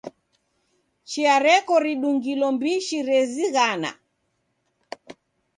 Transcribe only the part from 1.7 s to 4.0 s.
ridungilo mbishi rezighana.